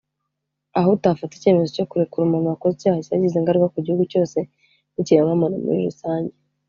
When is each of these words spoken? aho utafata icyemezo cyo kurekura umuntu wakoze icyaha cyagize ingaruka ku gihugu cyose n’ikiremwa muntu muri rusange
aho 0.77 0.87
utafata 0.97 1.33
icyemezo 1.35 1.69
cyo 1.77 1.87
kurekura 1.89 2.23
umuntu 2.25 2.51
wakoze 2.51 2.73
icyaha 2.77 3.05
cyagize 3.05 3.35
ingaruka 3.37 3.71
ku 3.73 3.79
gihugu 3.85 4.03
cyose 4.11 4.37
n’ikiremwa 4.93 5.35
muntu 5.41 5.57
muri 5.65 5.81
rusange 5.89 6.33